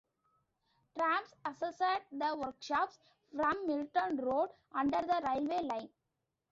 [0.97, 2.97] Trams accessed the workshops
[3.35, 5.89] from Milton Road, under the railway line.